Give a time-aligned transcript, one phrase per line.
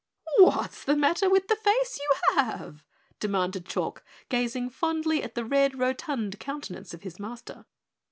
[0.39, 2.83] "What's the matter with the face you have?"
[3.19, 7.65] demanded Chalk, gazing fondly at the red, rotund countenance of his Master.